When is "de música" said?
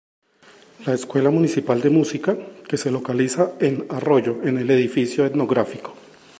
1.79-2.35